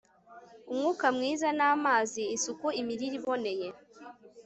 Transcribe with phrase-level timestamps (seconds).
[0.71, 3.67] Umwuka mwiza namazi isuku imirire iboneye